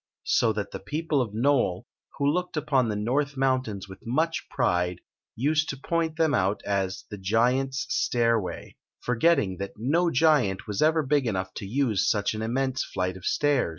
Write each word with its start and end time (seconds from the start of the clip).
So 0.33 0.51
that 0.53 0.71
the 0.71 0.79
people 0.79 1.21
of 1.21 1.31
Nole, 1.35 1.85
who 2.17 2.25
.looked 2.25 2.57
upon 2.57 2.89
the 2.89 2.95
North 2.95 3.37
Mountains 3.37 3.87
with 3.87 3.99
much 4.03 4.49
pride, 4.49 4.99
used 5.35 5.69
to 5.69 5.77
point 5.77 6.15
them 6.17 6.33
out 6.33 6.63
as 6.65 7.05
"The 7.11 7.19
Giant's 7.19 7.85
Stairway, 7.87 8.77
forgetting 8.99 9.57
that 9.57 9.73
no 9.77 10.09
giant 10.09 10.65
was 10.65 10.81
ever 10.81 11.03
big 11.03 11.27
enough 11.27 11.53
to 11.57 11.67
use 11.67 12.09
such 12.09 12.33
an 12.33 12.41
immense 12.41 12.83
flight 12.83 13.15
of 13.15 13.25
stairs. 13.25 13.69